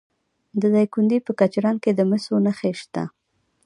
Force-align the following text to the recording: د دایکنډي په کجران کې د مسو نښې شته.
د 0.61 0.63
دایکنډي 0.73 1.19
په 1.25 1.31
کجران 1.39 1.75
کې 1.83 1.91
د 1.93 2.01
مسو 2.09 2.35
نښې 2.45 2.71
شته. 2.81 3.03